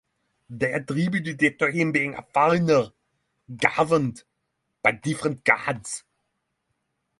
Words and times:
They 0.49 0.73
attributed 0.73 1.43
it 1.43 1.59
to 1.59 1.69
him 1.69 1.91
being 1.91 2.15
a 2.15 2.23
foreigner 2.23 2.91
governed 3.55 4.23
by 4.81 4.93
different 4.93 5.43
gods. 5.43 6.01